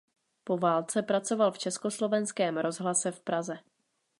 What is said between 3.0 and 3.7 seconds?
v Praze.